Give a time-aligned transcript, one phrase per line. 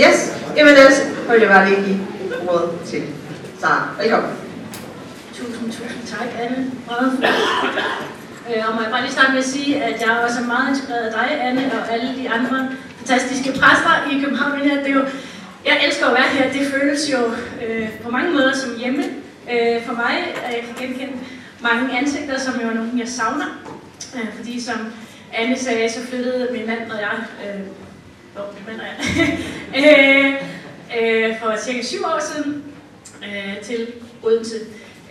[0.00, 0.18] Yes,
[0.56, 0.98] jamen ellers
[1.30, 3.02] vil jeg bare lige give ordet til
[3.60, 3.88] Sara.
[4.02, 4.30] Velkommen.
[5.34, 6.70] Tusind, tusind tak, Anne.
[6.86, 7.12] Meget.
[8.48, 10.68] Øh, og må jeg bare lige starte med at sige, at jeg også er meget
[10.70, 12.68] inspireret af dig, Anne, og alle de andre
[12.98, 14.60] fantastiske præster i København.
[14.60, 15.04] Det er jo,
[15.66, 16.52] jeg elsker at være her.
[16.52, 17.18] Det føles jo
[17.66, 19.04] øh, på mange måder som hjemme
[19.52, 20.14] øh, for mig.
[20.44, 21.12] At jeg kan genkende
[21.60, 23.46] mange ansigter, som jo er nogen, jeg savner.
[24.16, 24.78] Øh, fordi som
[25.32, 27.60] Anne sagde, så flyttede min mand og jeg, øh,
[28.34, 28.96] hvor det mener jeg,
[29.80, 30.34] øh,
[30.98, 32.64] øh, for cirka syv år siden
[33.22, 34.56] øh, til Odense.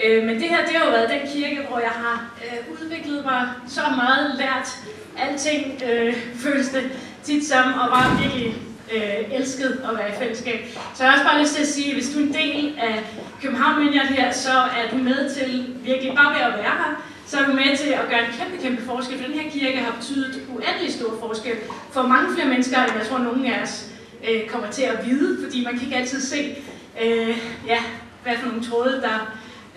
[0.05, 3.25] Øh, men det her, det har jo været den kirke, hvor jeg har øh, udviklet
[3.25, 4.77] mig så meget, lært
[5.17, 6.91] alting, øh, føles det
[7.23, 8.55] tit som, og var virkelig
[8.93, 10.59] øh, elsket at være i fællesskab.
[10.95, 12.79] Så jeg har også bare lyst til at sige, at hvis du er en del
[12.79, 13.03] af
[13.41, 17.45] København her, så er du med til virkelig bare ved at være her, så er
[17.45, 20.41] du med til at gøre en kæmpe, kæmpe forskel, for den her kirke har betydet
[20.49, 21.55] uendelig stor forskel
[21.91, 23.85] for mange flere mennesker, end jeg tror, nogen af os
[24.29, 26.55] øh, kommer til at vide, fordi man kan ikke altid se,
[27.03, 27.79] øh, ja,
[28.23, 29.33] hvad for nogle tråde, der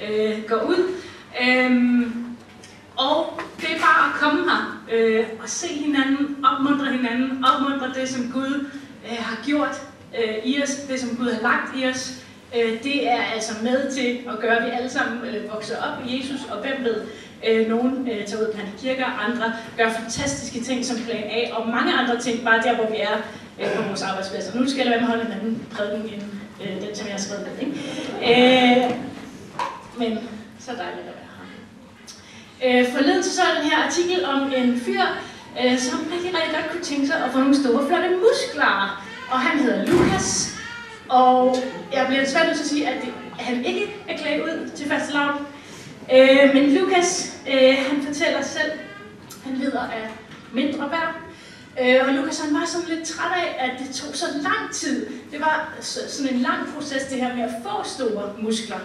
[0.08, 0.94] øh, går ud.
[1.42, 2.24] Øhm,
[2.96, 8.08] og det er bare at komme her øh, og se hinanden, opmuntre hinanden, opmuntre det,
[8.08, 8.66] som Gud
[9.04, 9.82] øh, har gjort
[10.18, 12.21] øh, i os, det som Gud har lagt i os.
[12.56, 16.06] Øh, det er altså med til at gøre, at vi alle sammen øh, vokser op
[16.06, 16.96] i Jesus, og hvem ved,
[17.48, 21.68] øh, nogen øh, tager ud på kirker, andre gør fantastiske ting som plan A, og
[21.68, 23.16] mange andre ting, bare der, hvor vi er
[23.60, 24.60] øh, på vores arbejdspladser.
[24.60, 26.22] Nu skal jeg lade være med at holde en anden prædiken end
[26.62, 27.66] øh, den, som jeg har skrevet med.
[27.66, 27.74] Ikke?
[28.28, 28.90] Øh,
[29.98, 30.18] men
[30.58, 31.30] så dejligt at være
[32.62, 32.80] her.
[32.80, 35.02] Øh, forleden så så jeg den her artikel om en fyr,
[35.64, 39.04] øh, som rigtig, rigtig godt kunne tænke sig at få nogle store, flotte muskler.
[39.30, 40.61] Og han hedder Lukas.
[41.12, 41.56] Og
[41.92, 42.94] jeg bliver desværre nødt til at sige, at,
[43.38, 45.46] han ikke er klædt ud til første lavn.
[46.12, 48.72] Øh, men Lukas, øh, han fortæller selv,
[49.44, 50.08] han lider af
[50.52, 51.14] mindre værd.
[51.80, 55.06] Øh, og Lukas han var sådan lidt træt af, at det tog så lang tid.
[55.32, 58.78] Det var sådan en lang proces, det her med at få store muskler.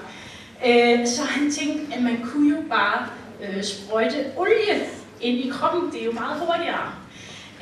[0.67, 3.07] Øh, så han tænkte, at man kunne jo bare
[3.43, 4.87] øh, sprøjte olie
[5.21, 5.91] ind i kroppen.
[5.91, 6.93] Det er jo meget hurtigere.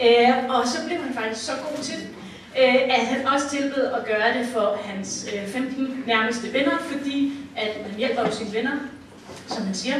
[0.04, 2.08] Øh, og så blev han faktisk så god til det,
[2.60, 7.34] øh, at han også tilbød at gøre det for hans øh, 15 nærmeste venner, fordi
[7.56, 8.72] at man hjælper jo sine venner,
[9.48, 9.96] som man siger.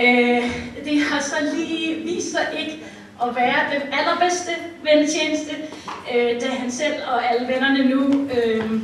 [0.00, 2.84] Øh, det har så lige vist sig ikke
[3.22, 4.50] at være den allerbedste
[4.82, 5.54] vennetjeneste,
[6.14, 8.80] øh, da han selv og alle vennerne nu øh,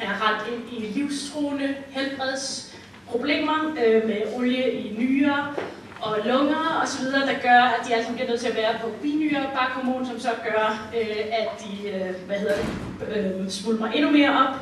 [0.00, 5.54] er ret ind i livstruende helbredsproblemer øh, med olie i nyere
[6.02, 9.50] og lunger osv., der gør, at de altså bliver nødt til at være på binyre
[9.54, 14.46] bakhormon, som så gør, øh, at de øh, hvad hedder det, øh, svulmer endnu mere
[14.46, 14.54] op.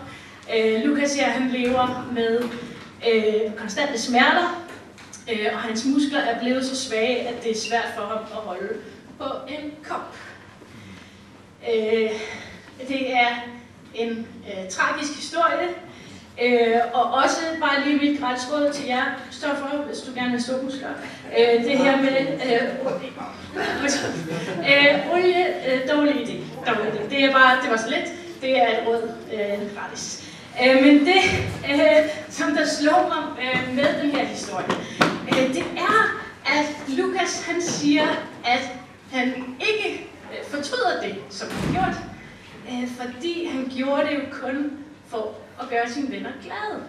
[0.56, 2.42] Øh, Lukas her, han lever med
[3.12, 4.64] øh, konstante smerter,
[5.32, 8.38] øh, og hans muskler er blevet så svage, at det er svært for ham at
[8.38, 8.68] holde
[9.18, 10.16] på en kop.
[11.74, 12.10] Øh,
[12.88, 13.28] det er
[13.94, 15.68] en øh, tragisk historie,
[16.42, 20.42] øh, og også bare lige mit gratis råd til jer, Stoffer, hvis du gerne vil
[20.42, 20.88] stå muskler.
[21.38, 22.62] Øh, det her med øh,
[24.70, 26.36] øh, olie, øh, dårlig idé.
[26.70, 27.10] Dårlig idé.
[27.10, 28.12] Det er bare, det var så let.
[28.40, 30.24] Det er et råd øh, gratis.
[30.62, 31.22] Øh, men det,
[31.70, 34.66] øh, som der slår mig øh, med den her historie,
[35.28, 38.06] øh, det er, at Lukas han siger,
[38.44, 38.70] at
[39.12, 44.20] han ikke øh, fortryder det, som han gjorde, gjort, øh, fordi han gjorde det jo
[44.32, 44.72] kun
[45.08, 46.82] for at gøre sine venner glade.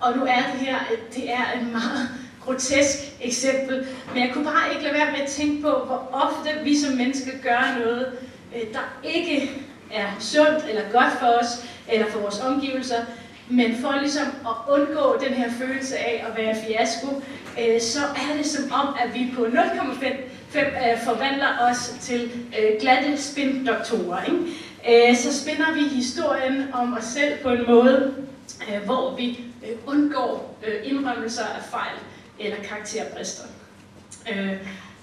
[0.00, 0.78] Og nu er det her,
[1.14, 2.08] det er et meget
[2.44, 6.64] grotesk eksempel, men jeg kunne bare ikke lade være med at tænke på, hvor ofte
[6.64, 8.06] vi som mennesker gør noget,
[8.56, 9.50] øh, der ikke
[9.92, 13.04] er sundt eller godt for os, eller for vores omgivelser,
[13.48, 17.22] men for ligesom at undgå den her følelse af at være fiasko,
[17.60, 22.30] øh, så er det som om, at vi på 0,5 øh, forvandler os til
[22.80, 24.24] glatte spindoktorer.
[24.24, 24.38] Ikke?
[24.88, 28.14] Øh, så spinder vi historien om os selv på en måde,
[28.68, 31.96] øh, hvor vi øh, undgår indrømmelser af fejl
[32.38, 33.44] eller karakterbrister.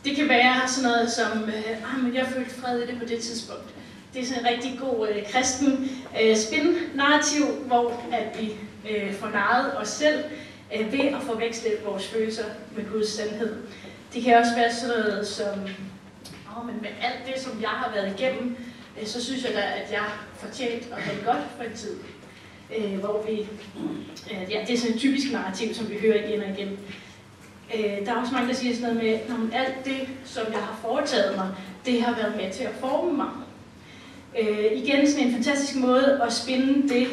[0.05, 3.19] Det kan være sådan noget som, ah, at jeg følte fred i det på det
[3.19, 3.73] tidspunkt
[4.17, 5.89] det er sådan en rigtig god øh, kristen
[6.21, 8.53] øh, spin-narrativ, hvor at vi
[8.89, 10.24] øh, får narret os selv
[10.75, 12.44] øh, ved at forveksle vores følelser
[12.75, 13.56] med Guds sandhed.
[14.13, 15.59] Det kan også være sådan noget som,
[16.57, 18.57] oh, men med alt det, som jeg har været igennem,
[19.01, 21.95] Øh, så synes jeg da, at jeg fortjent at have det godt for en tid.
[22.77, 23.39] Øh, hvor vi,
[24.31, 26.79] øh, ja, det er sådan en typisk narrativ, som vi hører igen og igen.
[27.75, 30.59] Øh, der er også mange, der siger sådan noget med, at alt det, som jeg
[30.59, 31.49] har foretaget mig,
[31.85, 33.29] det har været med til at forme mig.
[34.39, 37.07] Øh, igen sådan en fantastisk måde at spinde det,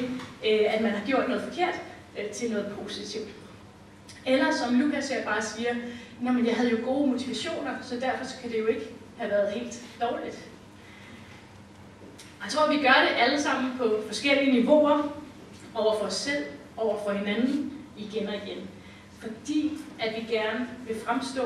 [0.46, 1.75] øh, at man har gjort noget forkert,
[2.19, 3.28] øh, til noget positivt.
[4.26, 5.75] Eller som Lukas her bare siger,
[6.20, 8.87] men jeg havde jo gode motivationer, så derfor så kan det jo ikke
[9.19, 10.38] have været helt dårligt.
[12.44, 15.02] Jeg tror, vi gør det alle sammen på forskellige niveauer,
[15.75, 16.44] over for os selv,
[16.76, 18.69] over for hinanden, igen og igen.
[19.19, 21.43] Fordi at vi gerne vil fremstå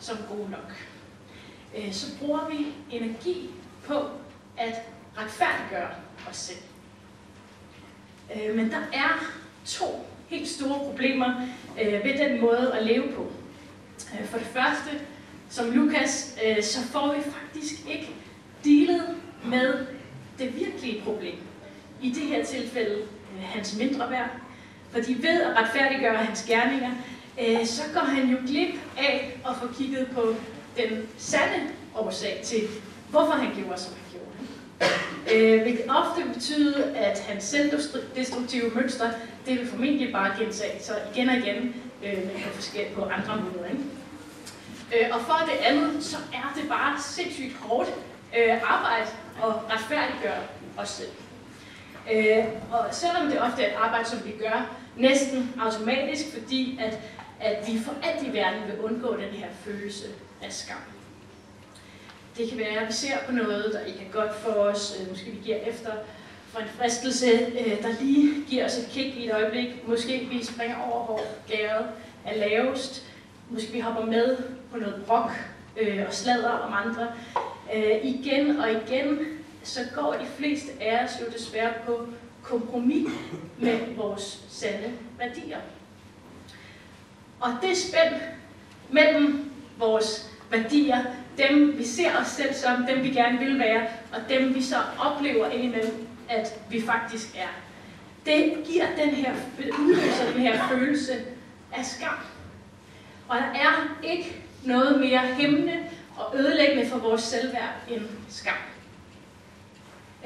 [0.00, 0.72] som gode nok.
[1.76, 3.50] Øh, så bruger vi energi
[3.86, 3.94] på
[4.56, 4.74] at
[5.18, 5.88] retfærdiggøre
[6.30, 6.58] os selv.
[8.36, 9.34] Øh, men der er
[9.66, 11.34] to helt store problemer
[11.82, 13.32] øh, ved den måde at leve på.
[14.24, 14.90] For det første,
[15.48, 18.14] som Lukas, så får vi faktisk ikke
[18.64, 19.86] dealet med
[20.38, 21.36] det virkelige problem.
[22.02, 24.28] I det her tilfælde øh, hans mindre værd.
[24.90, 26.90] Fordi ved at retfærdiggøre hans gerninger,
[27.40, 30.34] øh, så går han jo glip af at få kigget på
[30.76, 32.60] den sande årsag til,
[33.10, 34.22] hvorfor han gjorde, som han gjorde.
[35.34, 39.10] Øh, hvilket ofte betyder, at hans selvdestruktive mønster,
[39.46, 41.74] det vil formentlig bare gentage sig igen og igen
[42.04, 43.68] øh, på, forskellige, på andre måder.
[43.70, 45.06] Ikke?
[45.06, 47.88] Øh, og for det andet, så er det bare sindssygt hårdt
[48.38, 49.06] øh, arbejde
[49.42, 50.42] og retfærdiggøre
[50.76, 51.10] os selv.
[52.12, 56.98] Øh, og selvom det ofte er et arbejde, som vi gør næsten automatisk, fordi at,
[57.40, 60.06] at vi for alt i verden vil undgå den her følelse
[60.42, 60.76] af skam.
[62.36, 65.00] Det kan være, at vi ser på noget, der ikke er godt for os.
[65.00, 65.90] Øh, måske vi giver efter
[66.48, 69.88] for en fristelse, øh, der lige giver os et kick i et øjeblik.
[69.88, 71.86] Måske vi springer over, hvor gæret
[72.24, 73.06] er lavest.
[73.50, 74.36] Måske vi hopper med
[74.72, 75.30] på noget brok
[75.80, 77.12] øh, og slader om andre
[77.74, 79.18] øh, Igen og igen,
[79.62, 82.06] så går de fleste af os jo desværre på
[82.42, 83.08] kompromis
[83.58, 85.58] med vores sande værdier.
[87.40, 88.14] Og det spænd
[88.90, 90.98] mellem vores værdier,
[91.38, 93.82] dem vi ser os selv som, dem vi gerne vil være,
[94.12, 97.48] og dem vi så oplever indimellem, at vi faktisk er.
[98.26, 99.32] Det giver den her,
[99.78, 101.12] udløser den her følelse
[101.72, 102.14] af skam.
[103.28, 105.78] Og der er ikke noget mere hæmmende
[106.16, 108.56] og ødelæggende for vores selvværd end skam.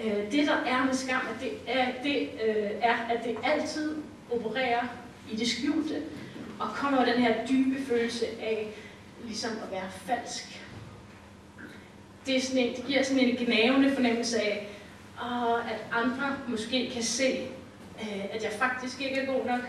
[0.04, 3.96] Øh, det der er med skam, at det er, det, øh, er, at det altid
[4.30, 4.82] opererer
[5.32, 6.02] i det skjulte,
[6.58, 8.68] og kommer den her dybe følelse af
[9.24, 10.56] ligesom at være falsk
[12.26, 14.68] det, er sådan en, det giver sådan en gnavende fornemmelse af,
[15.18, 17.48] og at andre måske kan se,
[18.00, 19.60] uh, at jeg faktisk ikke er god nok.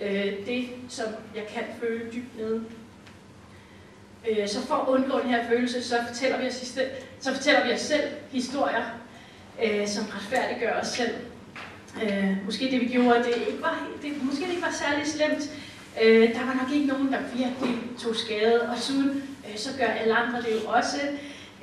[0.00, 2.64] Uh, det, som jeg kan føle dybt nede.
[4.30, 6.78] Øh, så for at undgå den her følelse, så fortæller vi os,
[7.20, 8.84] så fortæller vi os selv historier,
[9.64, 11.14] øh, som retfærdiggør os selv.
[12.02, 15.50] Øh, måske det vi gjorde, det ikke var, det, måske det ikke var særlig slemt.
[16.02, 19.86] Øh, der var nok ikke nogen, der virkelig tog skade, og siden øh, så gør
[19.86, 21.00] alle andre det jo også.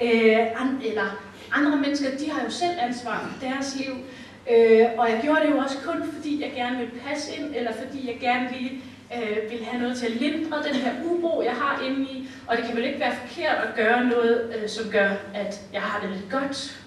[0.03, 1.21] Øh, an, eller
[1.51, 3.93] andre mennesker, de har jo selv ansvar for deres liv.
[4.51, 7.71] Øh, og jeg gjorde det jo også kun, fordi jeg gerne ville passe ind, eller
[7.73, 8.71] fordi jeg gerne ville,
[9.15, 12.20] øh, ville have noget til at lindre den her uro, jeg har inde i.
[12.51, 15.81] Og det kan vel ikke være forkert at gøre noget, øh, som gør, at jeg
[15.81, 16.81] har det lidt godt.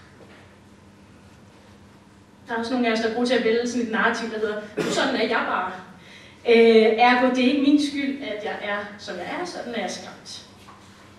[2.48, 4.30] Der er også nogle af os, der er gode til at vælge sådan et narrativ,
[4.30, 5.72] der hedder, sådan er jeg bare.
[6.48, 9.80] Øh, ergo, det er ikke min skyld, at jeg er, som jeg er, sådan er
[9.80, 10.46] jeg skræmt.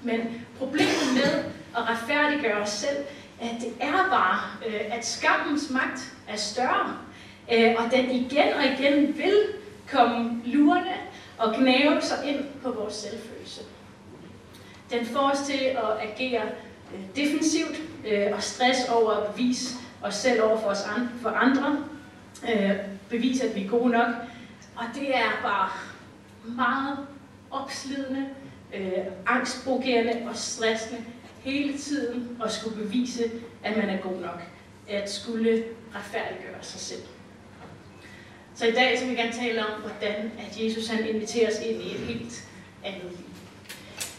[0.03, 1.44] Men problemet med
[1.77, 2.97] at retfærdiggøre os selv,
[3.42, 6.97] at det er bare, øh, at skammens magt er større,
[7.53, 9.38] øh, og den igen og igen vil
[9.92, 10.94] komme lurende
[11.38, 13.62] og gnave sig ind på vores selvfølelse.
[14.91, 16.41] Den får os til at agere
[16.93, 21.29] øh, defensivt øh, og stress over at bevise os selv over for, os andre, for
[21.29, 21.83] andre,
[22.49, 22.71] øh,
[23.09, 24.07] bevise, at vi er gode nok,
[24.75, 25.69] og det er bare
[26.56, 26.97] meget
[27.51, 28.25] opslidende,
[29.27, 31.06] angstprovokerende og stressende
[31.44, 33.31] hele tiden at skulle bevise,
[33.63, 34.42] at man er god nok.
[34.89, 35.63] At skulle
[35.95, 37.01] retfærdiggøre sig selv.
[38.56, 41.59] Så i dag så vil jeg gerne tale om, hvordan at Jesus han inviterer os
[41.65, 42.47] ind i et helt
[42.83, 43.25] andet liv.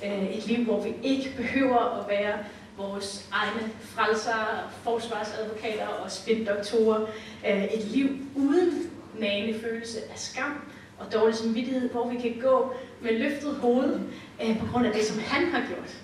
[0.04, 2.38] Øh, et liv, hvor vi ikke behøver at være
[2.76, 7.06] vores egne frelsere, forsvarsadvokater og spindoktorer.
[7.48, 10.60] Øh, et liv uden nagende følelse af skam
[10.98, 14.00] og dårlig samvittighed, hvor vi kan gå med løftet hoved
[14.42, 15.96] øh, på grund af det, som han har gjort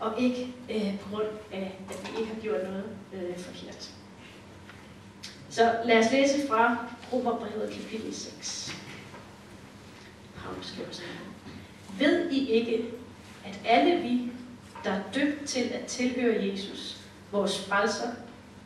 [0.00, 0.54] og ikke
[1.02, 2.84] på grund af, at vi ikke har gjort noget
[3.36, 3.90] forkert.
[5.50, 6.76] Så lad os læse fra
[7.12, 8.76] Romerbrevet kapitel 6.
[10.36, 11.10] Paulus skriver sådan
[11.98, 12.84] ved I ikke,
[13.44, 14.30] at alle vi,
[14.84, 16.96] der er døbt til at tilhøre Jesus,
[17.32, 18.08] vores frelser,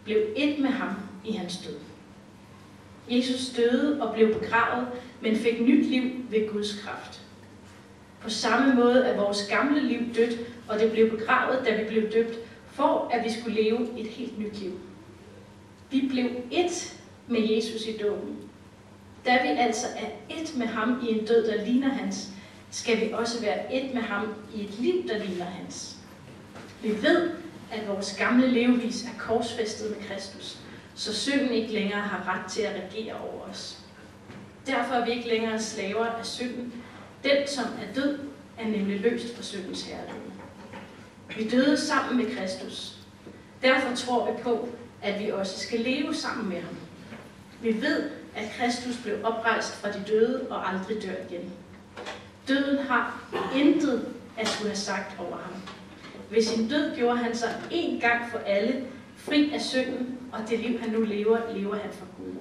[0.04, 0.94] blev et med ham
[1.24, 1.76] i hans død.
[3.10, 4.86] Jesus døde og blev begravet,
[5.20, 7.20] men fik nyt liv ved Guds kraft.
[8.20, 12.12] På samme måde er vores gamle liv dødt, og det blev begravet, da vi blev
[12.12, 12.38] døbt,
[12.72, 14.80] for at vi skulle leve et helt nyt liv.
[15.90, 16.96] Vi blev et
[17.28, 18.36] med Jesus i dåben.
[19.26, 22.28] Da vi altså er et med ham i en død, der ligner hans,
[22.70, 25.96] skal vi også være et med ham i et liv, der ligner hans.
[26.82, 27.30] Vi ved,
[27.72, 30.58] at vores gamle levevis er korsfæstet med Kristus,
[30.94, 33.78] så synden ikke længere har ret til at regere over os.
[34.66, 36.72] Derfor er vi ikke længere slaver af synden.
[37.24, 38.18] Den, som er død,
[38.58, 40.32] er nemlig løst fra syndens herredømme.
[41.36, 42.96] Vi døde sammen med Kristus.
[43.62, 44.68] Derfor tror vi på,
[45.02, 46.76] at vi også skal leve sammen med ham.
[47.62, 51.52] Vi ved, at Kristus blev oprejst fra de døde og aldrig dør igen.
[52.50, 53.20] Døden har
[53.56, 55.52] intet at skulle have sagt over ham.
[56.30, 58.84] Ved sin død gjorde han sig en gang for alle
[59.16, 62.34] fri af synden, og det liv, han nu lever, lever han for Gud.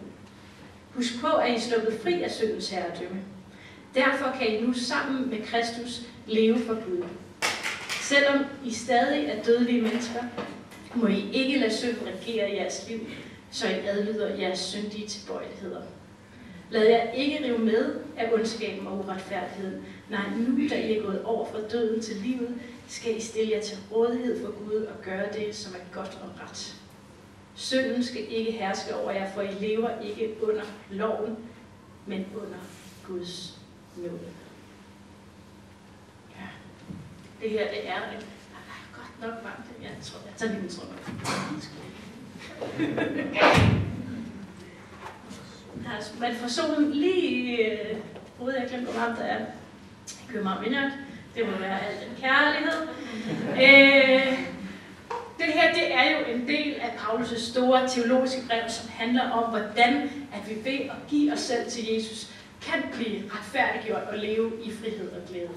[0.96, 3.22] Husk på, at I er sluppet fri af syndens herredømme.
[3.96, 7.04] Derfor kan I nu sammen med Kristus leve for Gud.
[8.02, 10.24] Selvom I stadig er dødelige mennesker,
[10.96, 13.00] må I ikke lade synd regere jeres liv,
[13.52, 15.82] så I adlyder jeres syndige tilbøjeligheder.
[16.72, 19.86] Lad jer ikke rive med af ondskaben og uretfærdigheden.
[20.10, 23.62] Nej, nu da I er gået over fra døden til livet, skal I stille jer
[23.62, 26.76] til rådighed for Gud og gøre det, som er godt og ret.
[27.56, 31.38] Synden skal ikke herske over jer, for I lever ikke under loven,
[32.06, 32.58] men under
[33.08, 33.60] Guds
[33.98, 34.20] nåde.
[36.36, 36.48] Ja.
[37.42, 38.24] Det her, det er en
[38.94, 39.66] godt nok varmt.
[39.82, 40.90] Jeg tror, jeg tager lige min trøje.
[45.96, 47.98] Altså, man får solen lige øh,
[48.38, 48.60] hovedet.
[48.60, 49.40] Jeg glemte, hvor varmt det er
[50.08, 50.92] i København Vineyard.
[51.36, 52.88] Det må være al den kærlighed.
[53.52, 54.40] Øh,
[55.38, 59.50] det her det er jo en del af Paulus' store teologiske brev, som handler om,
[59.50, 59.94] hvordan
[60.34, 62.30] at vi ved at give os selv til Jesus,
[62.62, 65.50] kan blive retfærdiggjort og leve i frihed og glæde.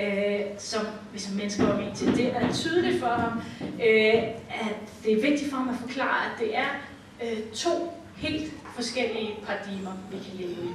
[0.00, 2.16] Øh, som vi som mennesker var med til.
[2.16, 6.40] Det er tydeligt for ham, øh, at det er vigtigt for ham at forklare, at
[6.40, 6.68] det er
[7.22, 10.70] øh, to helt forskellige paradigmer, vi kan leve i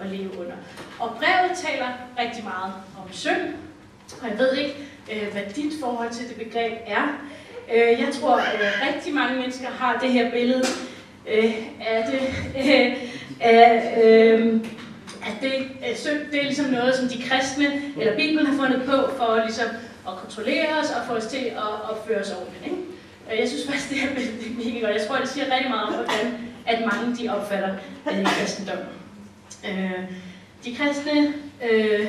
[0.00, 0.56] og leve under.
[0.98, 1.88] Og brevet taler
[2.18, 3.42] rigtig meget om synd,
[4.22, 4.74] og jeg ved ikke,
[5.12, 7.04] øh, hvad dit forhold til det begreb er.
[7.74, 10.64] Øh, jeg tror, at øh, rigtig mange mennesker har det her billede
[11.28, 12.20] øh, af det,
[12.58, 12.96] øh,
[13.40, 14.60] af, øh,
[15.26, 15.54] at det,
[15.88, 19.42] øh, synd, det er ligesom noget, som de kristne eller Bibelen har fundet på for
[19.46, 19.68] ligesom
[20.08, 22.64] at kontrollere os og få os til at opføre os ordentligt.
[22.64, 23.40] Ikke?
[23.40, 24.96] Jeg synes faktisk, det er, det er mega godt.
[25.00, 27.74] Jeg tror, det siger rigtig meget om, hvordan at mange de opfatter
[28.12, 28.86] øh, kristendommen.
[29.68, 30.02] Øh,
[30.64, 31.34] de kristne
[31.70, 32.06] øh,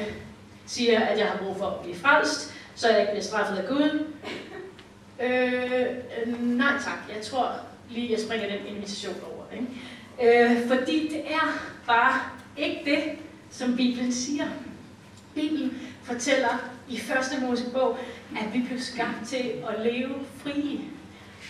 [0.66, 3.68] siger, at jeg har brug for at blive frelst, så jeg ikke bliver straffet af
[3.68, 4.06] Gud.
[5.22, 5.84] Øh,
[6.26, 7.52] øh, nej tak, jeg tror
[7.90, 9.44] lige, jeg springer den invitation over.
[9.54, 10.52] Ikke?
[10.52, 12.20] Øh, fordi det er bare
[12.58, 13.04] ikke det,
[13.52, 14.46] som Bibelen siger.
[15.36, 17.98] Bibelen fortæller i første Mosebog,
[18.40, 20.80] at vi blev skabt til at leve frie.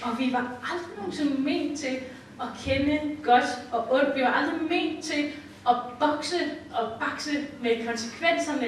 [0.02, 1.98] Og vi var aldrig nogensinde ment til
[2.42, 4.16] at kende godt og ondt.
[4.16, 5.26] Vi var aldrig ment til
[5.70, 6.36] at bokse
[6.74, 7.32] og bakse
[7.62, 8.68] med konsekvenserne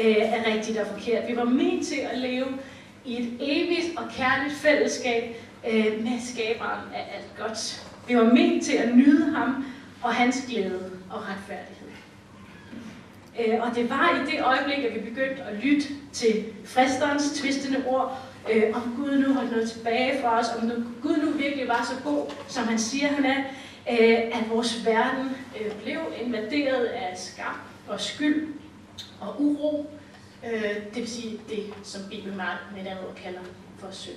[0.00, 1.28] øh, af rigtigt og forkert.
[1.28, 2.46] Vi var ment til at leve
[3.04, 5.36] i et evigt og kærligt fællesskab
[5.68, 7.86] øh, med skaberen af alt godt.
[8.08, 9.64] Vi var ment til at nyde ham
[10.02, 11.88] og hans glæde og retfærdighed.
[13.40, 17.84] Øh, og det var i det øjeblik, at vi begyndte at lytte til fristerens tvistende
[17.86, 21.68] ord, øh, om Gud nu holdt noget tilbage for os, om nu, Gud nu virkelig
[21.68, 23.38] var så god, som han siger, han er,
[23.90, 27.54] øh, at vores verden øh, blev invaderet af skam
[27.88, 28.54] og skyld
[29.20, 29.90] og uro,
[30.46, 33.40] øh, det vil sige det, som Bibelen med et andet ord kalder
[33.78, 34.16] for synd.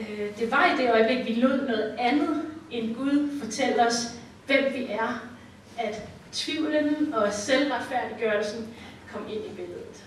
[0.00, 3.94] Øh, det var i det øjeblik, vi lod noget andet end Gud fortælle os,
[4.46, 5.28] hvem vi er,
[5.78, 8.74] at tvivlen og selvretfærdiggørelsen
[9.12, 10.05] kom ind i billedet.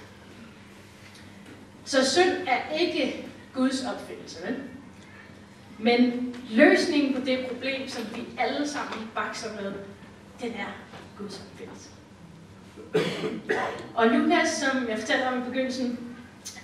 [1.89, 4.55] Så synd er ikke Guds opfindelse, vel?
[5.77, 9.73] Men løsningen på det problem, som vi alle sammen bakser med,
[10.41, 10.75] den er
[11.17, 11.89] Guds opfindelse.
[13.95, 15.99] Og Lukas, som jeg fortalte om i begyndelsen,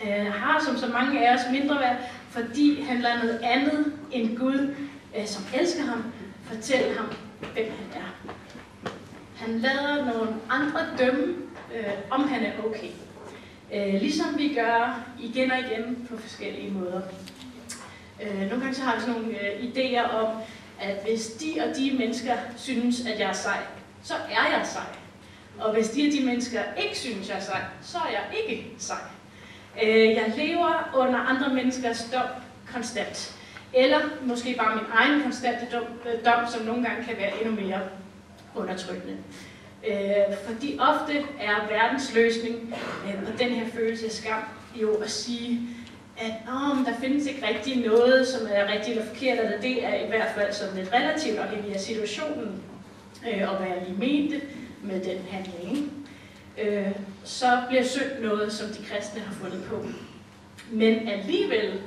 [0.03, 1.97] øh, har som så mange af os mindre værd,
[2.29, 4.75] fordi han lader noget andet end Gud,
[5.17, 6.03] øh, som elsker ham,
[6.43, 7.05] fortælle ham,
[7.39, 8.33] hvem han er.
[9.35, 11.35] Han lader nogle andre dømme,
[11.75, 12.89] øh, om han er okay.
[13.73, 17.01] Øh, ligesom vi gør igen og igen på forskellige måder.
[18.23, 20.27] Øh, nogle gange så har vi sådan nogle øh, idéer om,
[20.81, 23.57] at hvis de og de mennesker synes, at jeg er sej,
[24.03, 24.83] så er jeg sej.
[25.59, 28.67] Og hvis de og de mennesker ikke synes, jeg er sej, så er jeg ikke
[28.77, 28.97] sej.
[29.83, 32.27] Øh, jeg lever under andre menneskers dom
[32.73, 33.35] konstant.
[33.73, 37.61] Eller måske bare min egen konstante dom, øh, dom som nogle gange kan være endnu
[37.61, 37.79] mere
[38.55, 39.17] undertrykkende.
[39.87, 42.75] Øh, fordi ofte er verdens løsning
[43.07, 44.43] øh, på den her følelse af skam
[44.75, 45.59] jo at sige,
[46.17, 49.95] at oh, der findes ikke rigtig noget, som er rigtigt eller forkert, eller det er
[49.95, 52.63] i hvert fald sådan lidt relativt afhængig af situationen,
[53.29, 54.41] øh, og hvad jeg lige mente
[54.83, 55.91] med den handling.
[56.61, 56.91] Øh,
[57.23, 59.85] så bliver synd noget, som de kristne har fundet på.
[60.71, 61.81] Men alligevel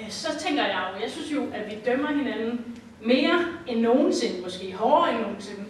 [0.00, 4.42] øh, så tænker jeg jo, jeg synes jo, at vi dømmer hinanden mere end nogensinde,
[4.42, 5.64] måske hårdere end nogensinde.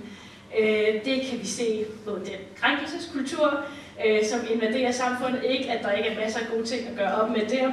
[0.60, 3.64] Øh, det kan vi se på den krænkelseskultur,
[4.06, 5.44] øh, som invaderer samfundet.
[5.44, 7.72] Ikke, at der ikke er masser af gode ting at gøre op med der,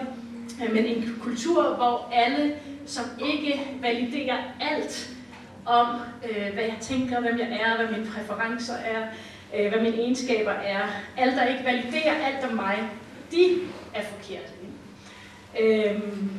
[0.64, 2.56] øh, men en kultur, hvor alle,
[2.86, 4.38] som ikke validerer
[4.72, 5.10] alt
[5.66, 5.88] om,
[6.30, 9.08] øh, hvad jeg tænker, hvem jeg er, hvad mine præferencer er,
[9.70, 10.82] hvad mine egenskaber er,
[11.18, 12.78] alle, der ikke validerer alt om mig,
[13.32, 13.58] de
[13.94, 14.54] er forkerte.
[15.60, 16.32] Øhm,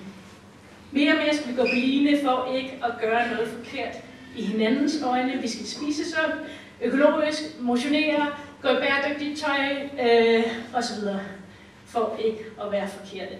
[0.92, 3.96] mere og mere skal vi gå på line for ikke at gøre noget forkert
[4.36, 5.42] i hinandens øjne.
[5.42, 6.34] Vi skal spise sundt,
[6.82, 8.26] økologisk, motionere,
[8.62, 10.44] gå i bæredygtigt tøj øh,
[10.74, 11.08] osv.
[11.86, 13.34] For ikke at være forkerte.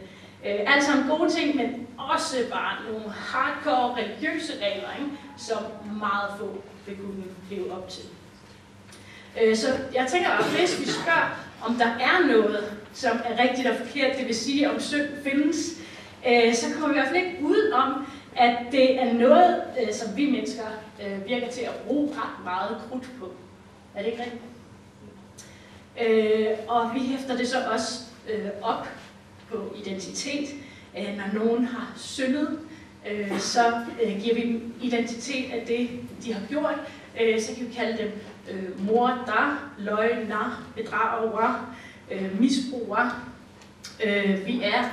[0.47, 5.11] Øh, alt sammen gode ting, men også bare nogle hardcore religiøse regler, ikke?
[5.37, 5.59] som
[5.99, 8.05] meget få vil kunne leve op til.
[9.43, 13.69] Øh, så jeg tænker, at hvis vi spørger, om der er noget, som er rigtigt
[13.69, 15.57] og forkert, det vil sige, om synd findes,
[16.29, 18.07] øh, så kommer vi i hvert fald ikke ud om,
[18.41, 20.63] at det er noget, øh, som vi mennesker
[21.03, 23.33] øh, virker til at bruge ret meget krudt på.
[23.95, 24.43] Er det ikke rigtigt?
[26.03, 28.89] Øh, og vi hæfter det så også øh, op
[29.51, 30.49] på identitet.
[30.99, 32.59] Øh, når nogen har syndet,
[33.11, 33.61] øh, så
[34.03, 35.91] øh, giver vi dem identitet af det,
[36.25, 36.77] de har gjort.
[37.21, 38.13] Øh, så kan vi kalde dem
[38.51, 41.75] øh, morder, løgner, bedrager,
[42.11, 43.27] øh, misbruger.
[44.05, 44.85] Øh, vi er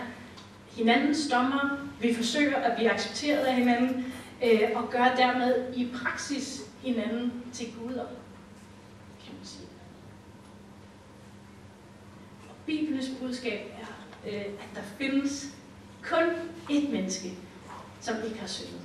[0.78, 1.88] hinandens dommer.
[2.02, 7.68] Vi forsøger at blive accepteret af hinanden øh, og gør dermed i praksis hinanden til
[7.74, 8.06] guder,
[9.26, 9.68] kan man sige.
[12.50, 13.88] Og Bibelens budskab er,
[14.30, 15.48] øh, at der findes
[16.04, 16.30] kun
[16.70, 17.34] ét menneske,
[18.02, 18.82] som ikke har syndet.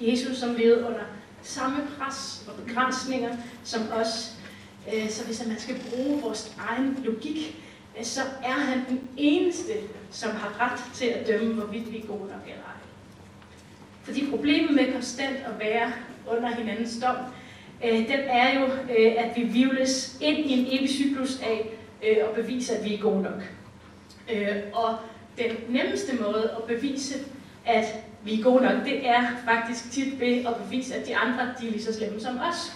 [0.00, 1.04] Jesus, som levede under
[1.42, 4.32] samme pres og begrænsninger som os.
[4.94, 7.64] Øh, så hvis man skal bruge vores egen logik,
[8.06, 9.72] så er han den eneste,
[10.10, 12.78] som har ret til at dømme, hvorvidt vi er gode nok eller ej.
[14.02, 15.92] Fordi problemet med konstant at være
[16.26, 17.16] under hinandens dom,
[17.84, 21.70] øh, den er jo, øh, at vi vivles ind i en evig cyklus af
[22.02, 23.42] øh, at bevise, at vi er gode nok.
[24.32, 24.96] Øh, og
[25.38, 27.14] den nemmeste måde at bevise,
[27.66, 27.84] at
[28.24, 31.66] vi er gode nok, det er faktisk tit ved at bevise, at de andre de
[31.66, 32.72] er lige så slemme som os.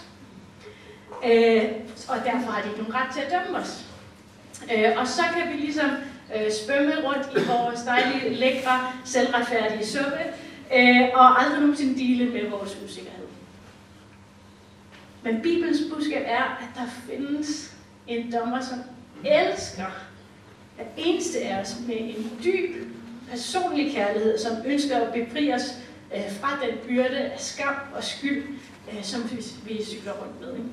[1.25, 1.63] Øh,
[2.09, 3.92] og derfor har de ikke nogen ret til at dømme os.
[4.75, 5.89] Øh, og så kan vi ligesom
[6.35, 10.19] øh, svømme rundt i vores dejlige, lækre, selvretfærdige suppe,
[10.75, 13.27] øh, og aldrig nogensinde dele med vores usikkerhed.
[15.23, 17.75] Men Bibelens budskab er, at der findes
[18.07, 18.79] en dommer, som
[19.25, 19.91] elsker
[20.77, 22.93] at eneste af os med en dyb
[23.29, 25.77] personlig kærlighed, som ønsker at befri os
[26.15, 28.43] øh, fra den byrde af skam og skyld,
[28.91, 30.53] øh, som vi, vi cykler rundt med.
[30.53, 30.69] Ikke?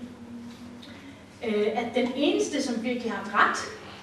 [1.46, 3.58] Øh, at den eneste, som virkelig har ret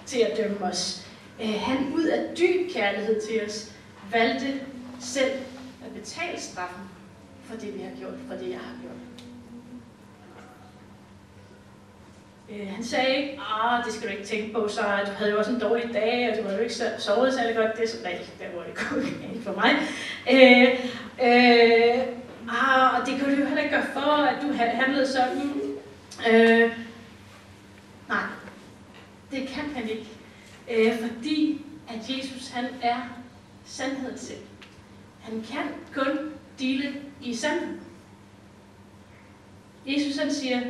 [0.05, 1.07] til at dømme os,
[1.41, 3.71] øh, han ud af dyb kærlighed til os,
[4.11, 4.61] valgte
[4.99, 5.31] selv
[5.85, 6.83] at betale straffen
[7.43, 8.97] for det, vi har gjort, for det, jeg har gjort.
[12.49, 15.37] Øh, han sagde ikke, ah, det skal du ikke tænke på, så du havde jo
[15.37, 17.77] også en dårlig dag, og du havde jo ikke sovet særlig godt.
[17.77, 19.01] Det er så rigtigt, der hvor det går
[19.33, 19.71] ikke for mig.
[20.31, 20.69] Øh,
[21.27, 22.01] øh,
[22.49, 25.51] ah, og det kunne du jo heller ikke gøre for, at du handlede sådan.
[26.29, 26.71] Øh,
[28.09, 28.25] nej,
[29.31, 30.07] det kan han ikke.
[30.71, 33.01] Øh, fordi at Jesus han er
[33.65, 34.41] sandheden selv.
[35.21, 37.79] Han kan kun dele i sandheden.
[39.85, 40.61] Jesus han siger,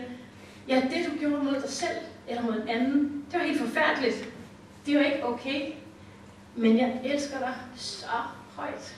[0.68, 1.98] ja, det du gjorde mod dig selv
[2.28, 4.30] eller mod en anden, det var helt forfærdeligt.
[4.86, 5.72] Det var ikke okay.
[6.56, 8.06] Men jeg elsker dig så
[8.56, 8.96] højt,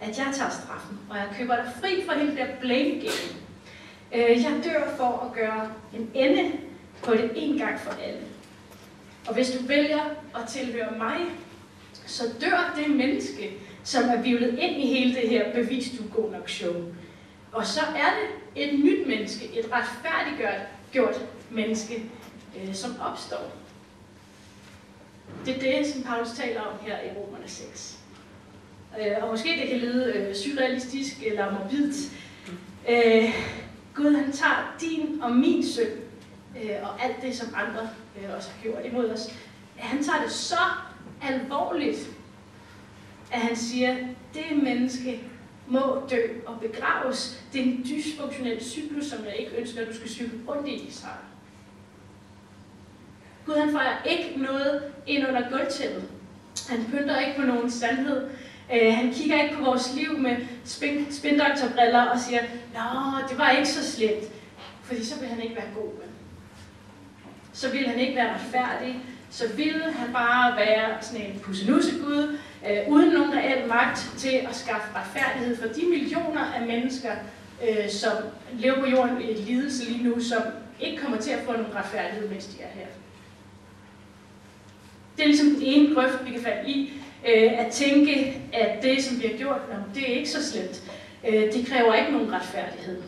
[0.00, 3.40] at jeg tager straffen, og jeg køber dig fri fra hele det der blame game.
[4.14, 6.52] Øh, jeg dør for at gøre en ende
[7.02, 8.20] på det en gang for alle.
[9.28, 10.00] Og hvis du vælger
[10.34, 11.16] at tilhøre mig,
[12.06, 13.52] så dør det menneske,
[13.84, 16.74] som er vivlet ind i hele det her bevis, du er god nok show.
[17.52, 20.60] Og så er det et nyt menneske, et retfærdiggjort
[20.92, 22.02] gjort menneske,
[22.56, 23.52] øh, som opstår.
[25.46, 27.98] Det er det, som Paulus taler om her i Romerne 6.
[29.00, 31.96] Øh, og måske det kan lyde øh, surrealistisk eller morbidt.
[32.88, 33.34] Øh,
[33.94, 35.92] Gud han tager din og min synd,
[36.56, 39.34] øh, og alt det, som andre øh, også har gjort imod os.
[39.76, 40.60] Han tager det så
[41.22, 42.10] alvorligt,
[43.32, 43.96] at han siger,
[44.34, 45.20] det menneske
[45.66, 47.44] må dø og begraves.
[47.52, 50.74] Det er en dysfunktionel cyklus, som jeg ikke ønsker, at du skal cykle rundt i
[50.74, 51.24] Israel.
[53.46, 56.08] Gud han fejrer ikke noget ind under gulvtæppet.
[56.68, 58.30] Han pynter ikke på nogen sandhed.
[58.70, 62.42] Uh, han kigger ikke på vores liv med spin spindoktorbriller og siger,
[62.74, 64.24] Nå, det var ikke så slemt.
[64.82, 66.09] Fordi så vil han ikke være god med.
[67.52, 68.96] Så vil han ikke være retfærdig.
[69.30, 72.38] Så vil han bare være sådan en pussenusse Gud,
[72.70, 77.10] øh, uden nogen reel magt til at skaffe retfærdighed for de millioner af mennesker,
[77.68, 78.12] øh, som
[78.52, 80.42] lever på jorden i lidelse lige nu, som
[80.80, 82.86] ikke kommer til at få nogen retfærdighed, mens de er her.
[85.16, 86.92] Det er ligesom den ene grøft, vi kan falde i,
[87.28, 90.82] øh, at tænke, at det, som vi har gjort, nå, det er ikke så slemt.
[91.28, 93.02] Øh, det kræver ikke nogen retfærdighed.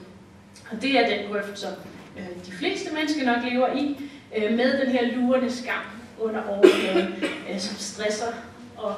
[0.70, 1.72] Og det er den grøft, som
[2.18, 3.96] øh, de fleste mennesker nok lever i,
[4.36, 5.84] øh, med den her lurende skam
[6.20, 7.14] under overfladen,
[7.50, 8.32] øh, som stresser
[8.76, 8.94] og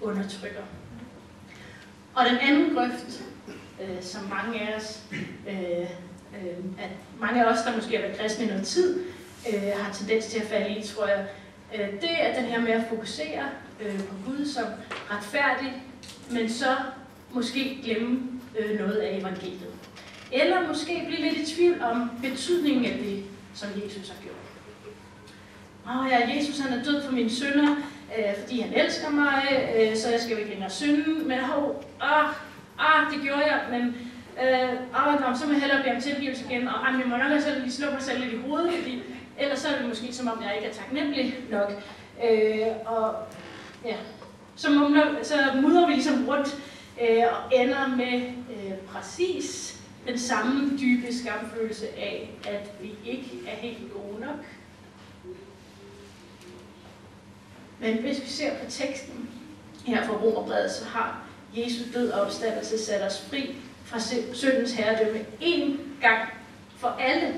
[0.00, 0.62] undertrykker.
[2.14, 3.22] Og den anden grøft,
[3.82, 5.02] øh, som mange af os,
[5.48, 5.80] øh,
[6.34, 9.04] øh, at mange af os, der måske har været kristne i noget tid,
[9.54, 11.26] øh, har tendens til at falde i, tror jeg,
[11.74, 13.48] øh, det er den her med at fokusere
[13.80, 14.64] øh, på Gud som
[15.10, 15.82] retfærdig,
[16.30, 16.76] men så
[17.30, 18.20] måske glemme
[18.58, 19.72] øh, noget af evangeliet.
[20.32, 23.24] Eller måske blive lidt i tvivl om betydningen af det,
[23.54, 24.47] som Jesus har gjort.
[25.90, 27.76] Åh oh, ja, Jesus han er død for mine synder,
[28.18, 29.42] øh, fordi han elsker mig,
[29.76, 31.24] øh, så jeg skal jo ikke længere synde.
[31.24, 32.28] Men hov, ah,
[32.78, 33.82] ah, det gjorde jeg, men
[34.42, 37.16] øh, ah, nå, så må jeg hellere bede om tilgivelse igen, og ah, jeg må
[37.16, 39.02] nok også lige slå mig selv lidt i hovedet, fordi
[39.38, 41.72] ellers så er det måske som om, jeg ikke er taknemmelig nok.
[42.24, 43.14] Øh, og
[43.84, 43.96] ja,
[44.56, 46.56] så, mumler, så mudrer vi ligesom rundt
[47.02, 53.56] øh, og ender med øh, præcis den samme dybe skamfølelse af, at vi ikke er
[53.56, 54.44] helt gode nok.
[57.80, 59.28] Men hvis vi ser på teksten
[59.86, 61.22] her fra Romerbrevet, så har
[61.56, 63.98] Jesus død og opstandelse sat os fri fra
[64.32, 66.28] syndens herredømme én gang
[66.76, 67.34] for alle.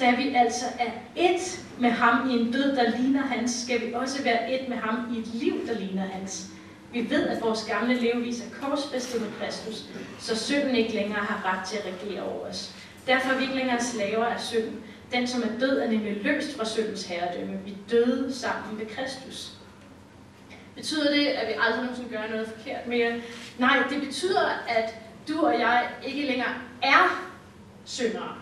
[0.00, 3.92] Da vi altså er ét med ham i en død, der ligner hans, skal vi
[3.92, 6.46] også være ét med ham i et liv, der ligner hans.
[6.92, 9.84] Vi ved, at vores gamle levevis er korsfæstet med Kristus,
[10.18, 12.74] så synden ikke længere har ret til at regere over os.
[13.06, 14.80] Derfor er vi ikke længere slaver af synden.
[15.14, 17.58] Den, som er død, er nemlig løst fra syndens herredømme.
[17.64, 19.52] Vi døde sammen med Kristus.
[20.74, 23.20] Betyder det, at vi aldrig nogensinde gør noget forkert mere?
[23.58, 24.94] Nej, det betyder, at
[25.28, 27.30] du og jeg ikke længere er
[27.84, 28.34] syndere.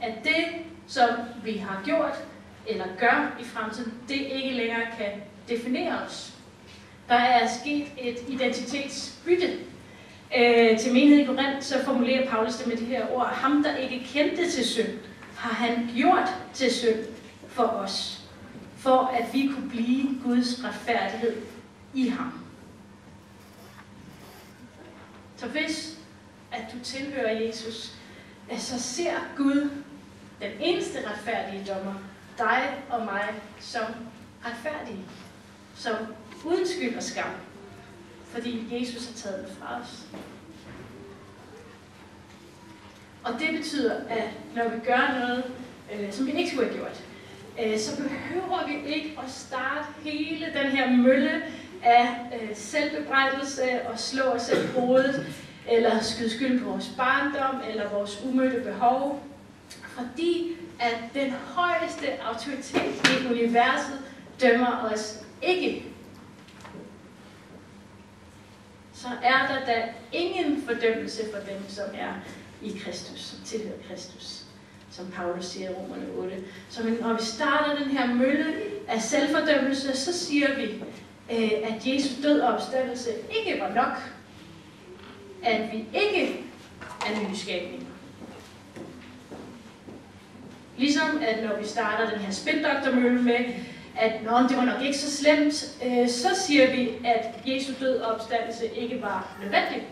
[0.00, 0.44] At det,
[0.86, 1.08] som
[1.44, 2.24] vi har gjort
[2.66, 5.10] eller gør i fremtiden, det ikke længere kan
[5.48, 6.32] definere os.
[7.08, 9.50] Der er sket et identitetsbytte.
[10.38, 13.26] Øh, til menighed i Korinth, så formulerer Paulus det med de her ord.
[13.26, 14.98] Ham, der ikke kendte til synd,
[15.36, 17.04] har han gjort til synd
[17.48, 18.24] for os,
[18.76, 21.36] for at vi kunne blive Guds retfærdighed
[21.94, 22.40] i ham.
[25.36, 25.98] Så hvis
[26.52, 27.92] at du tilhører Jesus,
[28.58, 29.70] så ser Gud,
[30.40, 31.94] den eneste retfærdige dommer,
[32.38, 33.84] dig og mig som
[34.44, 35.04] retfærdige,
[35.74, 35.94] som
[36.44, 37.30] uden skyld og skam,
[38.24, 40.06] fordi Jesus har taget det fra os.
[43.26, 45.44] Og det betyder, at når vi gør noget,
[45.92, 47.02] øh, som vi ikke skulle have gjort,
[47.64, 51.42] øh, så behøver vi ikke at starte hele den her mølle
[51.82, 55.26] af øh, selvbebrejdelse og slå os selv på hovedet,
[55.70, 59.22] eller skyde skyld på vores barndom, eller vores umødte behov.
[59.96, 63.98] Fordi at den højeste autoritet i universet
[64.40, 65.84] dømmer os ikke
[68.96, 72.12] så er der da ingen fordømmelse for dem, som er
[72.66, 74.42] i Kristus, som tilhører Kristus,
[74.90, 76.44] som Paulus siger i Romerne 8.
[76.68, 78.54] Så når vi starter den her mølle
[78.88, 80.64] af selvfordømmelse, så siger vi,
[81.30, 83.98] øh, at Jesu død og opstandelse ikke var nok.
[85.42, 86.44] At vi ikke
[87.06, 87.86] er nyskabninger.
[90.76, 93.44] Ligesom at når vi starter den her spindoktormølle med,
[93.98, 97.98] at Nå, det var nok ikke så slemt, øh, så siger vi, at Jesu død
[97.98, 99.82] og opstandelse ikke var nødvendig.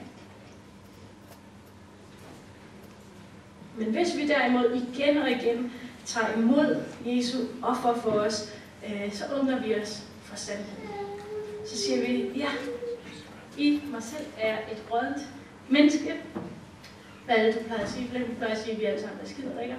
[3.79, 5.73] Men hvis vi derimod igen og igen
[6.05, 8.55] tager imod Jesu offer for os,
[8.87, 10.89] øh, så åbner vi os for sandheden.
[11.67, 12.49] Så siger vi, ja,
[13.59, 15.29] i mig selv er et rådent
[15.69, 16.15] menneske.
[17.25, 18.09] Hvad er det, du plejer at sige?
[18.09, 19.75] Hvem plejer at sige, at vi alle sammen er skider, ikke?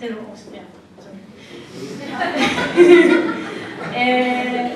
[0.00, 0.62] Det er nogle år siden, ja.
[3.98, 4.70] øh,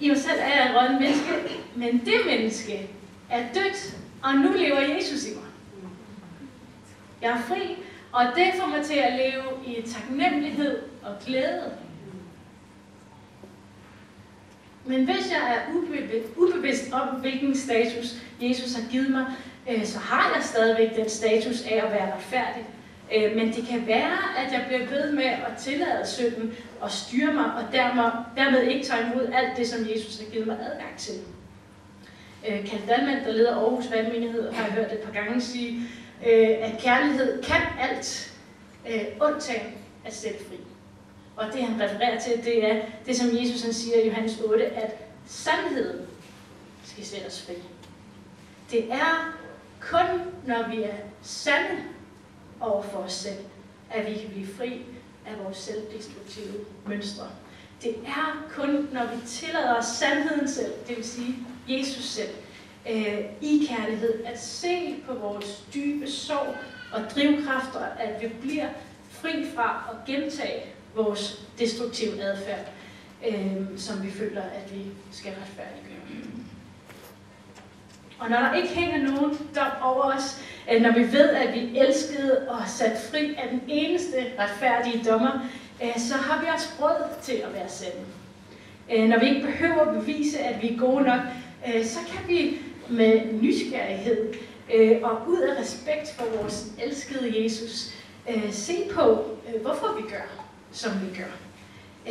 [0.00, 1.32] I mig selv er jeg et rådent menneske,
[1.74, 2.90] men det menneske
[3.30, 5.47] er dødt, og nu lever Jesus i mig.
[7.22, 7.76] Jeg er fri,
[8.12, 11.72] og det får mig til at leve i taknemmelighed og glæde.
[14.84, 15.74] Men hvis jeg er
[16.36, 19.26] ubevidst om, hvilken status Jesus har givet mig,
[19.70, 22.64] øh, så har jeg stadigvæk den status af at være retfærdig.
[23.16, 27.34] Øh, men det kan være, at jeg bliver ved med at tillade synden og styre
[27.34, 30.96] mig, og dermed, dermed ikke tage imod alt det, som Jesus har givet mig adgang
[30.96, 31.14] til.
[32.48, 35.80] Øh, Kald Dalman, der leder Aarhus Vandmenighed, har jeg hørt et par gange sige,
[36.26, 38.32] øh, at kærlighed kan alt,
[38.88, 40.56] øh, undtagen at sætte fri.
[41.36, 44.66] Og det han refererer til, det er det, som Jesus han siger i Johannes 8,
[44.66, 46.06] at sandheden
[46.84, 47.54] skal sætte os fri.
[48.70, 49.34] Det er
[49.80, 51.82] kun, når vi er sande
[52.60, 53.38] over for os selv,
[53.90, 54.82] at vi kan blive fri
[55.26, 56.54] af vores selvdestruktive
[56.86, 57.24] mønstre.
[57.82, 61.34] Det er kun, når vi tillader os sandheden selv, det vil sige
[61.68, 62.30] Jesus selv,
[62.90, 66.56] øh, i kærlighed, at se på vores dybe sorg
[66.92, 68.68] og drivkræfter, at vi bliver
[69.10, 70.62] fri fra at gentage
[70.94, 72.66] vores destruktive adfærd,
[73.28, 75.98] øh, som vi føler, at vi skal retfærdiggøre.
[78.18, 81.78] Og når der ikke hænger nogen dom over os, øh, når vi ved, at vi
[81.78, 85.48] elskede og sat fri af den eneste retfærdige dommer,
[85.82, 88.00] øh, så har vi også råd til at være sande.
[88.92, 91.20] Øh, når vi ikke behøver at bevise, at vi er gode nok,
[91.66, 92.58] øh, så kan vi
[92.90, 94.34] med nysgerrighed
[94.74, 97.94] øh, og ud af respekt for vores elskede Jesus
[98.30, 101.32] øh, se på, øh, hvorfor vi gør, som vi gør.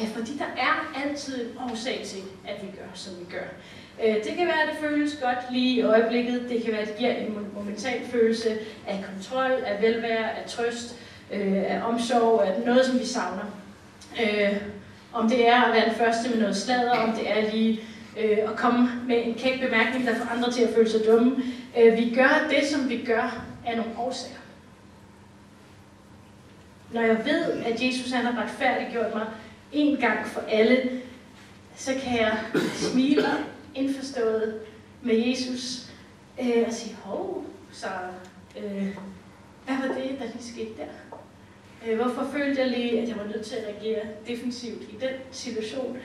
[0.05, 3.47] Fordi der er altid en årsag til, at vi gør, som vi gør.
[4.03, 6.45] Øh, det kan være, at det føles godt lige i øjeblikket.
[6.49, 10.95] Det kan være, at det giver en momentan følelse af kontrol, af velvære, af trøst,
[11.31, 13.45] øh, af omsorg, af noget, som vi savner.
[14.21, 14.57] Øh,
[15.13, 17.79] om det er at være den første med noget sladder, om det er lige
[18.19, 21.43] øh, og komme med en kæk bemærkning, der får andre til at føle sig dumme.
[21.79, 24.39] Øh, vi gør det, som vi gør, af nogle årsager.
[26.93, 29.27] Når jeg ved, at Jesus han har retfærdiggjort mig
[29.71, 31.01] en gang for alle,
[31.75, 32.37] så kan jeg
[32.73, 33.27] smile
[33.75, 34.59] indforstået
[35.01, 35.89] med Jesus
[36.41, 37.87] øh, og sige, hov, så
[38.57, 38.97] øh,
[39.65, 41.17] hvad var det, der lige skete der?
[41.87, 45.13] Øh, hvorfor følte jeg lige, at jeg var nødt til at reagere defensivt i den
[45.31, 45.97] situation?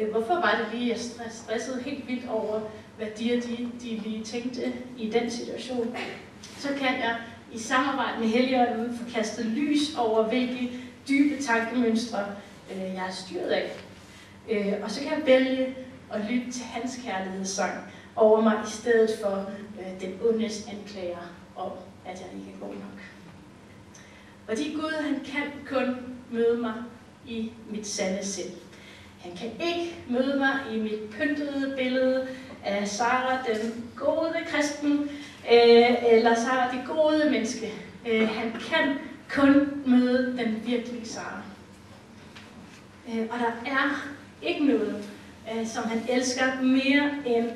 [0.00, 2.60] Øh, hvorfor var det lige, at jeg stressede helt vildt over,
[2.96, 5.96] hvad de og de, de lige tænkte i den situation?
[6.58, 7.16] Så kan jeg
[7.52, 10.70] i samarbejde med Helligånden få kastet lys over, hvilke
[11.08, 12.26] dybe tankemønstre
[12.72, 13.72] øh, jeg er styret af.
[14.50, 15.76] Øh, og så kan jeg vælge
[16.12, 17.72] at lytte til hans kærlighedssang
[18.16, 19.50] over mig, i stedet for
[20.00, 21.70] den ondes anklager om,
[22.06, 23.00] at jeg ikke er god nok.
[24.46, 25.96] Fordi Gud, han kan kun
[26.30, 26.74] møde mig
[27.26, 28.52] i mit sande selv.
[29.20, 32.28] Han kan ikke møde mig i mit pyntede billede
[32.64, 34.92] af Sara, den gode kristen,
[35.52, 37.72] øh, eller Sara, det gode menneske.
[38.08, 38.98] Øh, han kan
[39.30, 41.42] kun møde den virkelige Sara.
[43.08, 44.08] Øh, og der er
[44.42, 45.04] ikke noget,
[45.54, 47.50] øh, som han elsker mere end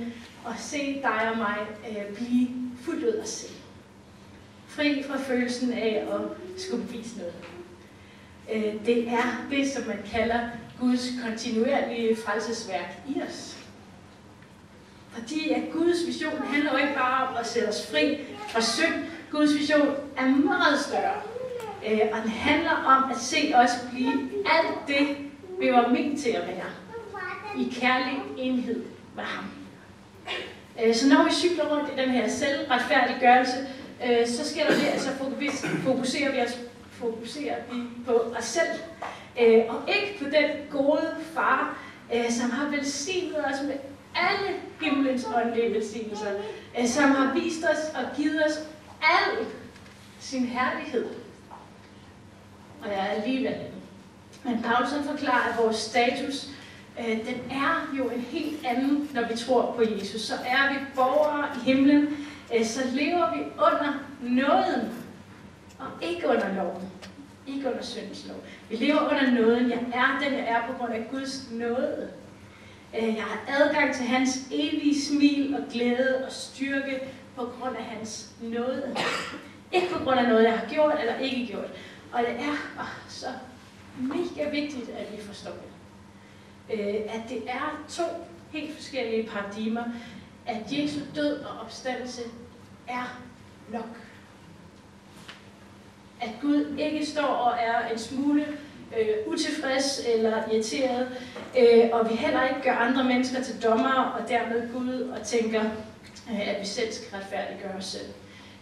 [0.46, 1.56] at se dig og mig
[1.90, 2.48] øh, blive
[2.80, 3.52] fuldt ud af selv.
[4.66, 6.20] Fri fra følelsen af at
[6.60, 7.34] skulle bevise noget.
[8.52, 10.40] Øh, det er det, som man kalder
[10.80, 13.56] Guds kontinuerlige frelsesværk i os.
[15.10, 18.94] Fordi at Guds vision handler jo ikke bare om at sætte os fri fra synd.
[19.30, 21.14] Guds vision er meget større.
[21.90, 24.12] Øh, og den handler om at se os blive
[24.46, 25.16] alt det,
[25.60, 26.70] vi var ment til at være
[27.58, 28.82] i kærlig enhed
[29.16, 29.44] med ham.
[30.84, 33.66] Øh, så når vi cykler rundt i den her selvretfærdiggørelse,
[34.06, 35.10] øh, så sker der det, at så
[35.84, 36.58] fokuserer vi, os,
[37.02, 38.78] fokuserer vi på os selv,
[39.40, 41.78] øh, og ikke på den gode far,
[42.14, 43.74] øh, som har velsignet os med
[44.14, 46.30] alle himlens åndelige velsignelser,
[46.78, 48.58] øh, som har vist os og givet os
[49.02, 49.46] al
[50.20, 51.06] sin herlighed.
[52.82, 53.54] Og jeg er alligevel
[54.44, 56.48] men Paulus forklarer, at vores status
[57.00, 60.20] øh, den er jo en helt anden, når vi tror på Jesus.
[60.20, 62.08] Så er vi borgere i himlen,
[62.56, 64.92] øh, så lever vi under nåden,
[65.82, 66.90] og ikke under loven.
[67.46, 68.36] Ikke under syndens lov.
[68.70, 69.70] Vi lever under nåden.
[69.70, 72.08] Jeg er den, jeg er på grund af Guds nåde.
[72.98, 77.00] Øh, jeg har adgang til hans evige smil og glæde og styrke
[77.36, 78.96] på grund af hans nåde.
[79.72, 81.70] Ikke på grund af noget, jeg har gjort eller ikke gjort.
[82.12, 83.26] Og det er oh, så
[83.98, 85.72] mega vigtigt, at vi forstår det
[86.72, 88.02] øh, at det er to
[88.50, 89.84] helt forskellige paradigmer,
[90.46, 92.22] at Jesu død og opstandelse
[92.88, 93.20] er
[93.68, 93.88] nok.
[96.22, 98.46] At Gud ikke står og er en smule
[98.98, 101.08] øh, utilfreds eller irriteret,
[101.58, 105.60] øh, og vi heller ikke gør andre mennesker til dommer og dermed Gud og tænker,
[106.30, 108.06] øh, at vi selv skal retfærdiggøre os selv.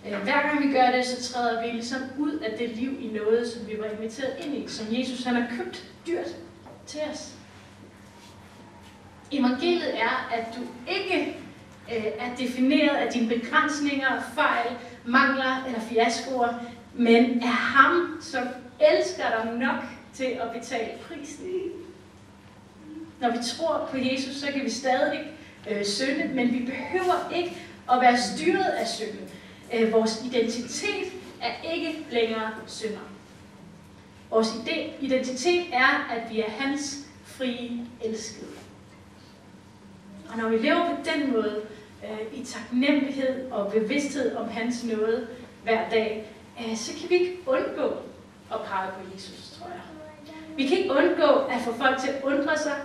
[0.07, 3.07] Øh, hver gang vi gør det, så træder vi ligesom ud af det liv i
[3.07, 6.37] noget, som vi var inviteret ind i, som Jesus han har købt dyrt
[6.87, 7.33] til os.
[9.33, 11.37] Evangeliet er, at du ikke
[11.96, 14.66] øh, er defineret af dine begrænsninger, fejl,
[15.05, 16.49] mangler eller fiaskoer,
[16.94, 18.42] men er ham, som
[18.81, 21.46] elsker dig nok til at betale prisen.
[23.20, 25.20] Når vi tror på Jesus, så kan vi stadig
[25.70, 27.57] øh, synde, men vi behøver ikke
[27.92, 29.29] at være styret af synden.
[29.74, 33.11] Øh, vores identitet er ikke længere synder.
[34.31, 34.48] Vores
[35.00, 38.50] identitet er, at vi er hans frie elskede.
[40.33, 41.62] Og når vi lever på den måde,
[42.05, 45.26] øh, i taknemmelighed og bevidsthed om hans nåde
[45.62, 46.26] hver dag,
[46.58, 47.86] øh, så kan vi ikke undgå
[48.52, 49.80] at pege på Jesus, tror jeg.
[50.56, 52.76] Vi kan ikke undgå at få folk til at undre sig,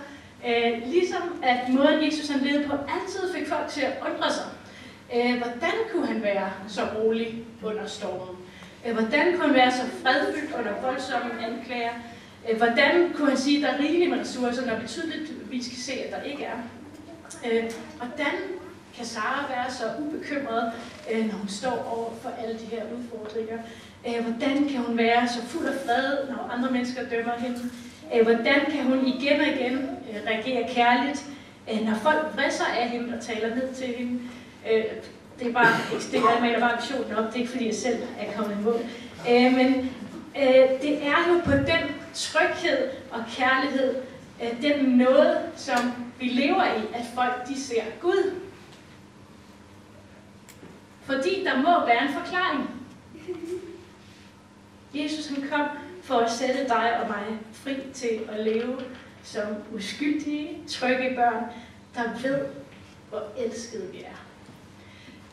[0.46, 4.46] øh, ligesom at måden Jesus han levede på altid fik folk til at undre sig.
[5.14, 8.36] Øh, hvordan kunne han være så rolig under stormen?
[8.86, 11.92] Øh, hvordan kunne han være så fredfyldt under voldsomme anklager?
[12.50, 15.78] Øh, hvordan kunne han sige, at der er rigeligt med ressourcer, når vi tydeligvis kan
[15.78, 16.56] se, at der ikke er?
[17.46, 17.64] Øh,
[17.96, 18.34] hvordan
[18.96, 20.72] kan Sara være så ubekymret,
[21.10, 23.58] øh, når hun står over for alle de her udfordringer?
[24.08, 27.60] Øh, hvordan kan hun være så fuld af fred, når andre mennesker dømmer hende?
[28.14, 31.24] Øh, hvordan kan hun igen og igen øh, reagere kærligt,
[31.72, 34.20] øh, når folk vrisser af hende og taler ned til hende?
[34.72, 34.84] Øh,
[35.38, 35.72] det er bare,
[36.12, 38.56] det er, jeg maler bare visionen op, det er ikke fordi jeg selv er kommet
[38.60, 38.80] i mål.
[39.30, 39.90] Øh, men
[40.42, 41.82] øh, det er jo på den
[42.14, 43.94] tryghed og kærlighed,
[44.42, 48.45] øh, den noget, som vi lever i, at folk de ser Gud.
[51.06, 52.70] Fordi der må være en forklaring.
[54.94, 55.68] Jesus han kom
[56.02, 58.80] for at sætte dig og mig fri til at leve
[59.22, 59.42] som
[59.72, 61.44] uskyldige, trygge børn,
[61.94, 62.46] der ved,
[63.08, 64.26] hvor elskede vi er.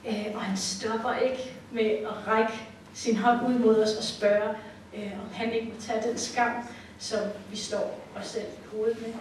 [0.07, 2.53] Øh, og han stopper ikke med at række
[2.93, 4.55] sin hånd ud mod os og spørge,
[4.95, 6.51] øh, om han ikke må tage den skam,
[6.99, 7.19] som
[7.51, 9.13] vi står os selv i hovedet med.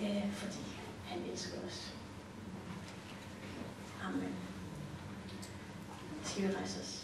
[0.00, 0.58] Øh, fordi
[1.06, 1.96] han elsker os.
[6.36, 6.42] Amen.
[6.42, 6.95] Skal vi rejse os?